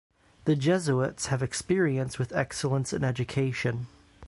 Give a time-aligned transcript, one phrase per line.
[0.45, 3.85] The Jesuits have experience with excellence in education.